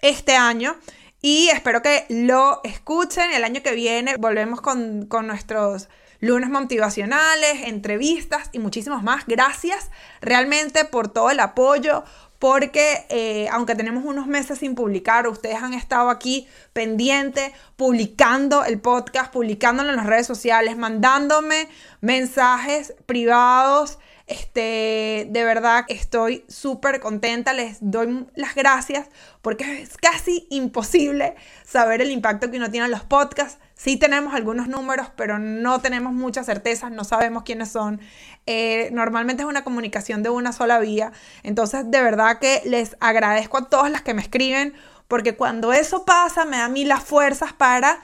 este 0.02 0.36
año. 0.36 0.76
Y 1.22 1.50
espero 1.50 1.82
que 1.82 2.06
lo 2.10 2.62
escuchen. 2.64 3.32
El 3.32 3.44
año 3.44 3.62
que 3.62 3.74
viene 3.74 4.16
volvemos 4.18 4.62
con, 4.62 5.06
con 5.06 5.28
nuestros 5.28 5.90
lunes 6.20 6.50
motivacionales, 6.50 7.68
entrevistas 7.68 8.50
y 8.52 8.60
muchísimos 8.60 9.04
más. 9.04 9.26
Gracias 9.28 9.90
realmente 10.22 10.86
por 10.86 11.08
todo 11.08 11.32
el 11.32 11.40
apoyo, 11.40 12.04
porque 12.40 13.06
eh, 13.10 13.48
aunque 13.52 13.76
tenemos 13.76 14.06
unos 14.06 14.26
meses 14.28 14.60
sin 14.60 14.74
publicar, 14.74 15.28
ustedes 15.28 15.62
han 15.62 15.74
estado 15.74 16.10
aquí 16.10 16.48
pendientes, 16.74 17.52
publicando 17.76 18.64
el 18.64 18.80
podcast, 18.80 19.32
publicándolo 19.32 19.90
en 19.90 19.98
las 19.98 20.06
redes 20.06 20.26
sociales, 20.26 20.78
mandándome 20.78 21.68
mensajes 22.02 22.96
privados. 23.06 24.00
Este, 24.26 25.28
de 25.28 25.44
verdad 25.44 25.86
estoy 25.90 26.46
súper 26.48 27.00
contenta, 27.00 27.52
les 27.52 27.78
doy 27.82 28.28
las 28.36 28.54
gracias 28.54 29.08
porque 29.42 29.82
es 29.82 29.98
casi 29.98 30.46
imposible 30.52 31.36
saber 31.66 32.02
el 32.02 32.12
impacto 32.12 32.52
que 32.52 32.58
uno 32.58 32.70
tiene 32.70 32.86
en 32.86 32.92
los 32.92 33.04
podcasts 33.04 33.58
Sí 33.80 33.96
tenemos 33.96 34.34
algunos 34.34 34.68
números, 34.68 35.08
pero 35.16 35.40
no 35.40 35.80
tenemos 35.80 36.12
muchas 36.12 36.46
certezas, 36.46 36.92
no 36.92 37.06
sabemos 37.06 37.44
quiénes 37.44 37.72
son. 37.72 38.02
Eh, 38.46 38.90
normalmente 38.92 39.44
es 39.44 39.48
una 39.48 39.64
comunicación 39.64 40.22
de 40.22 40.30
una 40.30 40.52
sola 40.52 40.80
vía. 40.80 41.14
Entonces, 41.44 41.90
de 41.90 42.02
verdad 42.02 42.40
que 42.40 42.62
les 42.66 42.98
agradezco 43.00 43.58
a 43.58 43.70
todas 43.70 43.90
las 43.90 44.02
que 44.02 44.14
me 44.14 44.22
escriben, 44.22 44.74
porque 45.08 45.38
cuando 45.38 45.72
eso 45.72 46.04
pasa, 46.04 46.44
me 46.44 46.58
da 46.58 46.66
a 46.66 46.68
mí 46.68 46.84
las 46.84 47.06
fuerzas 47.06 47.54
para 47.54 48.02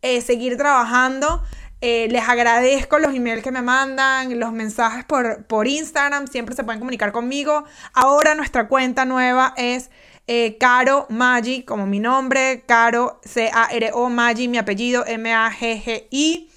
eh, 0.00 0.22
seguir 0.22 0.56
trabajando. 0.56 1.42
Eh, 1.82 2.08
les 2.10 2.26
agradezco 2.26 2.98
los 2.98 3.14
emails 3.14 3.42
que 3.42 3.52
me 3.52 3.60
mandan, 3.60 4.40
los 4.40 4.52
mensajes 4.52 5.04
por, 5.04 5.44
por 5.44 5.68
Instagram, 5.68 6.26
siempre 6.28 6.56
se 6.56 6.64
pueden 6.64 6.78
comunicar 6.78 7.12
conmigo. 7.12 7.66
Ahora 7.92 8.34
nuestra 8.34 8.66
cuenta 8.66 9.04
nueva 9.04 9.52
es 9.58 9.90
eh, 10.30 10.58
Caro 10.58 11.06
Maggi, 11.08 11.62
como 11.62 11.86
mi 11.86 12.00
nombre, 12.00 12.62
Caro, 12.66 13.18
C-A-R-O, 13.24 14.10
Maggi, 14.10 14.46
mi 14.46 14.58
apellido, 14.58 15.06
M-A-G-G-I, 15.06 16.50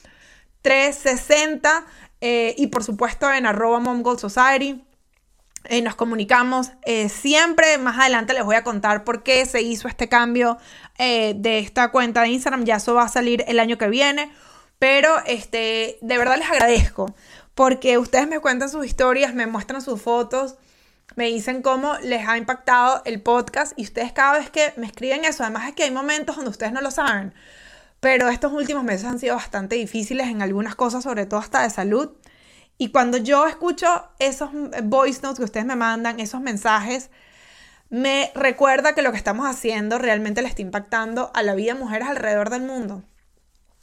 360, 0.61 1.85
eh, 2.19 2.53
y 2.57 2.67
por 2.67 2.83
supuesto 2.83 3.31
en 3.31 3.45
arroba 3.45 3.79
Mom 3.79 4.03
Society. 4.17 4.83
Eh, 5.63 5.81
nos 5.81 5.95
comunicamos 5.95 6.71
siempre. 7.07 7.77
Más 7.77 7.97
adelante 7.97 8.33
les 8.33 8.43
voy 8.43 8.55
a 8.55 8.63
contar 8.63 9.05
por 9.05 9.23
qué 9.23 9.45
se 9.45 9.61
hizo 9.61 9.87
este 9.87 10.09
cambio 10.09 10.57
de 10.97 11.59
esta 11.59 11.91
cuenta 11.91 12.23
de 12.23 12.29
Instagram. 12.29 12.65
Ya 12.65 12.75
eso 12.75 12.95
va 12.95 13.03
a 13.03 13.07
salir 13.07 13.45
el 13.47 13.59
año 13.59 13.77
que 13.77 13.87
viene. 13.87 14.31
Pero 14.79 15.09
este, 15.27 15.99
de 16.01 16.17
verdad 16.17 16.37
les 16.37 16.49
agradezco 16.49 17.13
porque 17.55 17.99
ustedes 17.99 18.27
me 18.27 18.39
cuentan 18.39 18.69
sus 18.69 18.85
historias, 18.85 19.33
me 19.33 19.45
muestran 19.45 19.81
sus 19.81 20.01
fotos 20.01 20.55
me 21.15 21.25
dicen 21.25 21.61
cómo 21.61 21.97
les 21.99 22.27
ha 22.27 22.37
impactado 22.37 23.01
el 23.05 23.21
podcast 23.21 23.73
y 23.75 23.83
ustedes 23.83 24.11
cada 24.11 24.39
vez 24.39 24.49
que 24.49 24.73
me 24.77 24.85
escriben 24.85 25.25
eso, 25.25 25.43
además 25.43 25.67
es 25.67 25.75
que 25.75 25.83
hay 25.83 25.91
momentos 25.91 26.35
donde 26.35 26.51
ustedes 26.51 26.71
no 26.71 26.81
lo 26.81 26.91
saben, 26.91 27.33
pero 27.99 28.29
estos 28.29 28.51
últimos 28.51 28.83
meses 28.83 29.05
han 29.05 29.19
sido 29.19 29.35
bastante 29.35 29.75
difíciles 29.75 30.27
en 30.27 30.41
algunas 30.41 30.75
cosas, 30.75 31.03
sobre 31.03 31.25
todo 31.25 31.39
hasta 31.39 31.61
de 31.61 31.69
salud. 31.69 32.11
Y 32.77 32.89
cuando 32.89 33.17
yo 33.17 33.45
escucho 33.45 33.87
esos 34.17 34.49
voice 34.83 35.21
notes 35.21 35.37
que 35.37 35.45
ustedes 35.45 35.67
me 35.67 35.75
mandan, 35.75 36.19
esos 36.19 36.41
mensajes, 36.41 37.11
me 37.91 38.31
recuerda 38.33 38.95
que 38.95 39.01
lo 39.01 39.11
que 39.11 39.17
estamos 39.17 39.45
haciendo 39.45 39.99
realmente 39.99 40.41
le 40.41 40.47
está 40.47 40.61
impactando 40.61 41.29
a 41.35 41.43
la 41.43 41.53
vida 41.53 41.73
de 41.73 41.79
mujeres 41.79 42.07
alrededor 42.07 42.49
del 42.49 42.63
mundo. 42.63 43.03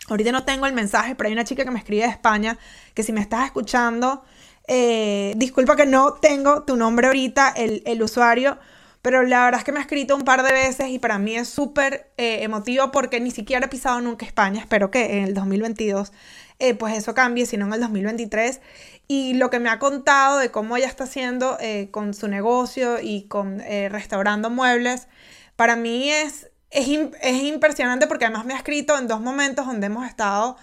Ahorita 0.09 0.33
no 0.33 0.45
tengo 0.45 0.67
el 0.67 0.73
mensaje, 0.73 1.15
pero 1.15 1.29
hay 1.29 1.35
una 1.35 1.45
chica 1.45 1.65
que 1.65 1.71
me 1.71 1.79
escribe 1.79 2.05
de 2.05 2.09
España 2.09 2.59
que 2.95 3.03
si 3.03 3.13
me 3.13 3.21
estás 3.21 3.45
escuchando, 3.45 4.25
eh, 4.69 5.33
disculpa 5.37 5.77
que 5.77 5.87
no 5.87 6.13
tengo 6.13 6.63
tu 6.63 6.77
nombre 6.77 7.07
ahorita, 7.07 7.55
el, 7.57 8.03
usuario, 8.03 8.59
pero 9.01 9.23
la 9.23 9.45
verdad 9.45 9.61
es 9.61 9.65
que 9.65 9.73
me 9.73 9.79
ha 9.79 9.83
escrito 9.83 10.15
un 10.15 10.25
par 10.25 10.43
de 10.43 10.53
veces 10.53 10.89
y 10.91 10.99
para 10.99 11.19
mí 11.19 11.35
es 11.37 11.49
súper 11.49 12.11
eh, 12.19 12.43
emotivo 12.43 12.91
porque 12.93 13.19
ni 13.19 13.31
siquiera 13.31 13.65
he 13.65 13.69
pisado 13.71 14.01
nunca 14.03 14.27
España. 14.27 14.61
Espero 14.61 14.91
que 14.91 15.19
en 15.19 15.25
el 15.25 15.35
2022 15.35 16.13
eh, 16.59 16.75
pues 16.75 16.99
eso 16.99 17.15
cambie, 17.15 17.47
sino 17.47 17.67
en 17.67 17.73
el 17.73 17.81
2023. 17.81 18.61
Y 19.09 19.35
lo 19.35 19.49
que 19.49 19.59
me 19.59 19.71
ha 19.71 19.79
contado 19.79 20.37
de 20.39 20.51
cómo 20.51 20.77
ella 20.77 20.87
está 20.87 21.05
haciendo 21.05 21.57
con 21.91 22.13
su 22.13 22.29
negocio 22.29 23.01
y 23.01 23.23
con 23.23 23.61
restaurando 23.61 24.51
muebles, 24.51 25.09
para 25.57 25.77
mí 25.77 26.11
es, 26.11 26.51
es, 26.71 26.89
es 27.23 27.43
impresionante 27.43 28.07
porque 28.07 28.27
además 28.27 28.45
me 28.45 28.53
ha 28.53 28.59
escrito 28.59 28.99
en 28.99 29.09
dos 29.09 29.23
momentos 29.23 29.65
donde 29.65 29.87
hemos 29.87 30.07
estado 30.07 30.59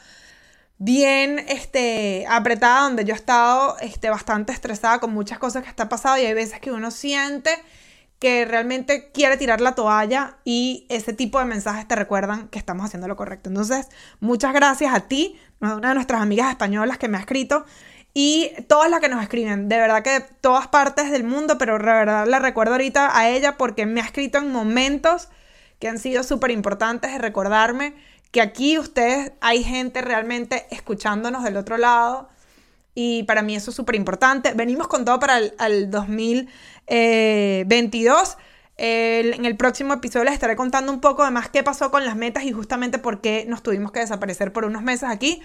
bien 0.78 1.40
este, 1.48 2.26
apretada, 2.30 2.82
donde 2.82 3.06
yo 3.06 3.14
he 3.14 3.18
estado 3.18 3.78
este, 3.80 4.10
bastante 4.10 4.52
estresada 4.52 5.00
con 5.00 5.14
muchas 5.14 5.40
cosas 5.40 5.64
que 5.64 5.70
está 5.70 5.90
pasando 5.90 6.22
y 6.22 6.26
hay 6.26 6.34
veces 6.34 6.60
que 6.60 6.72
uno 6.72 6.92
siente 6.92 7.52
que 8.20 8.46
realmente 8.46 9.12
quiere 9.12 9.38
tirar 9.38 9.62
la 9.62 9.76
toalla 9.76 10.38
y 10.46 10.86
ese 10.90 11.14
tipo 11.14 11.38
de 11.40 11.46
mensajes 11.46 11.88
te 11.88 11.96
recuerdan 11.96 12.48
que 12.48 12.58
estamos 12.58 12.86
haciendo 12.86 13.08
lo 13.08 13.16
correcto. 13.16 13.50
Entonces, 13.50 13.90
muchas 14.20 14.54
gracias 14.54 14.94
a 14.94 15.02
ti, 15.02 15.40
una 15.60 15.90
de 15.90 15.96
nuestras 15.96 16.22
amigas 16.22 16.50
españolas 16.50 16.98
que 16.98 17.08
me 17.08 17.18
ha 17.18 17.20
escrito 17.20 17.66
y 18.14 18.52
todas 18.70 18.90
las 18.90 19.02
que 19.02 19.10
nos 19.10 19.22
escriben, 19.22 19.68
de 19.68 19.78
verdad 19.78 20.02
que 20.02 20.12
de 20.12 20.22
todas 20.22 20.68
partes 20.70 21.12
del 21.12 21.26
mundo, 21.26 21.58
pero 21.58 21.78
de 21.78 21.84
verdad 21.84 22.26
la 22.26 22.40
recuerdo 22.40 22.72
ahorita 22.74 23.18
a 23.18 23.30
ella 23.30 23.58
porque 23.58 23.86
me 23.86 24.00
ha 24.00 24.06
escrito 24.06 24.38
en 24.38 24.52
momentos 24.52 25.28
que 25.80 25.90
han 25.90 26.00
sido 26.00 26.24
súper 26.24 26.52
importantes 26.52 27.12
de 27.12 27.18
recordarme 27.18 27.94
que 28.32 28.42
aquí 28.42 28.78
ustedes 28.78 29.32
hay 29.42 29.64
gente 29.64 30.02
realmente 30.02 30.68
escuchándonos 30.70 31.44
del 31.44 31.58
otro 31.58 31.78
lado 31.78 32.30
y 32.96 33.24
para 33.24 33.42
mí 33.42 33.56
eso 33.56 33.72
es 33.72 33.76
súper 33.76 33.96
importante. 33.96 34.54
Venimos 34.54 34.88
con 34.88 35.04
todo 35.06 35.20
para 35.20 35.38
el, 35.38 35.92
2022. 35.92 38.38
en 38.78 39.46
el 39.46 39.58
próximo 39.58 39.94
episodio 39.94 40.24
les 40.24 40.34
estaré 40.34 40.56
contando 40.56 40.92
un 40.92 41.02
poco 41.02 41.24
de 41.26 41.32
más 41.32 41.50
qué 41.50 41.62
pasó 41.62 41.92
con 41.92 42.06
las 42.06 42.16
metas 42.16 42.46
y 42.46 42.54
justamente 42.54 42.98
por 42.98 43.22
qué 43.22 43.46
nos 43.48 43.62
tuvimos 43.62 43.92
que 43.92 44.00
desaparecer 44.00 44.52
por 44.54 44.66
unos 44.66 44.82
meses 44.82 45.10
aquí. 45.10 45.42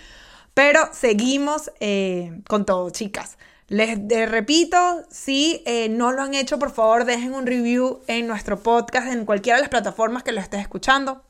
Pero 0.55 0.88
seguimos 0.93 1.71
eh, 1.81 2.40
con 2.49 2.64
todo, 2.64 2.90
chicas. 2.90 3.37
Les 3.69 3.99
repito, 4.29 5.05
si 5.11 5.62
eh, 5.64 5.88
no 5.88 6.12
lo 6.12 6.23
han 6.23 6.35
hecho, 6.35 6.59
por 6.59 6.73
favor 6.73 7.05
dejen 7.05 7.35
un 7.35 7.47
review 7.47 8.01
en 8.09 8.27
nuestro 8.27 8.61
podcast, 8.62 9.12
en 9.12 9.25
cualquiera 9.25 9.59
de 9.59 9.62
las 9.62 9.71
plataformas 9.71 10.25
que 10.25 10.33
lo 10.33 10.40
estés 10.40 10.61
escuchando 10.61 11.23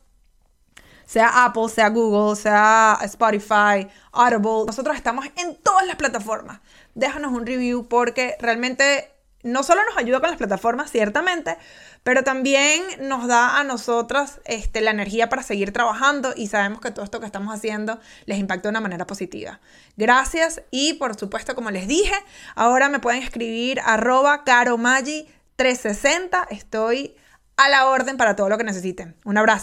sea 1.11 1.45
Apple, 1.45 1.69
sea 1.69 1.89
Google, 1.89 2.37
sea 2.37 2.97
Spotify, 3.03 3.89
Audible. 4.13 4.67
Nosotros 4.67 4.95
estamos 4.95 5.27
en 5.37 5.57
todas 5.57 5.85
las 5.85 5.97
plataformas. 5.97 6.61
Déjanos 6.95 7.33
un 7.33 7.47
review 7.47 7.89
porque 7.89 8.37
realmente 8.39 9.11
no 9.43 9.65
solo 9.65 9.81
nos 9.87 9.97
ayuda 9.97 10.21
con 10.21 10.31
las 10.31 10.39
plataformas, 10.39 10.93
ciertamente, 10.93 11.57
pero 12.05 12.23
también 12.23 12.85
nos 13.01 13.27
da 13.27 13.59
a 13.59 13.65
nosotras 13.65 14.41
este, 14.45 14.83
la 14.83 14.93
energía 14.93 15.29
para 15.29 15.43
seguir 15.43 15.73
trabajando 15.73 16.33
y 16.37 16.47
sabemos 16.47 16.81
que 16.81 16.93
todo 16.93 17.05
esto 17.05 17.19
que 17.19 17.27
estamos 17.27 17.53
haciendo 17.53 17.99
les 18.27 18.39
impacta 18.39 18.69
de 18.69 18.71
una 18.71 18.81
manera 18.81 19.05
positiva. 19.05 19.59
Gracias 19.97 20.63
y 20.71 20.93
por 20.93 21.19
supuesto, 21.19 21.57
como 21.57 21.73
les 21.73 21.89
dije, 21.89 22.15
ahora 22.55 22.89
me 22.89 23.01
pueden 23.01 23.25
escribir 23.25 23.81
arroba 23.85 24.45
caromagi360. 24.45 26.47
Estoy 26.51 27.17
a 27.57 27.69
la 27.69 27.89
orden 27.89 28.17
para 28.17 28.37
todo 28.37 28.49
lo 28.49 28.59
que 28.59 28.65
necesiten. 28.65 29.17
Un 29.25 29.39
abrazo. 29.39 29.59